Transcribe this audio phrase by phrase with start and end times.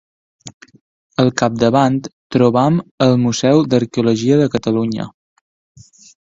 [1.23, 1.99] Al capdavant
[2.35, 5.07] trobem el Museu d'Arqueologia de Catalunya.